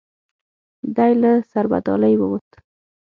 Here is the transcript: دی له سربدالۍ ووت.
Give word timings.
دی 0.95 1.11
له 1.21 1.31
سربدالۍ 1.51 2.13
ووت. 2.17 2.49